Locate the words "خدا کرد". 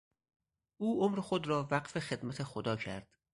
2.43-3.07